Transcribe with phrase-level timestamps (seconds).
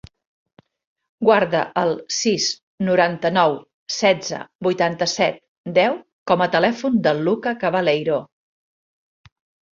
[1.27, 2.47] Guarda el sis,
[2.87, 3.53] noranta-nou,
[3.97, 5.39] setze, vuitanta-set,
[5.77, 6.01] deu
[6.33, 8.19] com a telèfon del Lucca Cabaleiro.